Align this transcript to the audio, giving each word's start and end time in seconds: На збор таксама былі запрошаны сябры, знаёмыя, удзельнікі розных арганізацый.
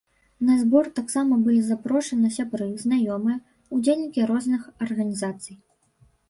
На 0.47 0.53
збор 0.61 0.85
таксама 0.99 1.35
былі 1.47 1.59
запрошаны 1.67 2.31
сябры, 2.37 2.69
знаёмыя, 2.85 3.37
удзельнікі 3.77 4.27
розных 4.33 4.61
арганізацый. 4.87 5.55